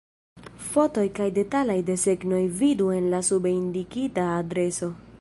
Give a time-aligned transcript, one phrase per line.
[0.69, 4.95] Fotoj kaj detalaj desegnoj vidu en la sube indikita adreso.